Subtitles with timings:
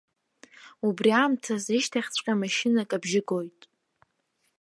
[0.87, 3.61] Убри аамҭазы ишьҭахьҵәҟьа машьынак абжьы гоит.